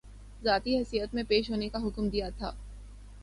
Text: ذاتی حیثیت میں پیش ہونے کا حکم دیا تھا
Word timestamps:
ذاتی 0.43 0.77
حیثیت 0.77 1.13
میں 1.13 1.23
پیش 1.27 1.49
ہونے 1.49 1.69
کا 1.69 1.79
حکم 1.83 2.09
دیا 2.09 2.29
تھا 2.29 2.51